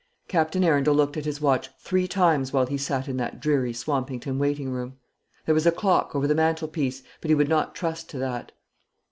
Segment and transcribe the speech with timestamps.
[0.27, 4.39] Captain Arundel looked at his watch three times while he sat in that dreary Swampington
[4.39, 4.97] waiting room.
[5.45, 8.51] There was a clock over the mantelpiece, but he would not trust to that.